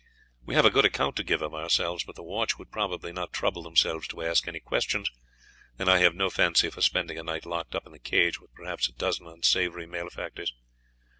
[0.43, 3.31] We have a good account to give of ourselves, but the watch would probably not
[3.31, 5.11] trouble themselves to ask any questions,
[5.77, 8.51] and I have no fancy for spending a night locked up in the cage with
[8.55, 10.53] perhaps a dozen unsavoury malefactors.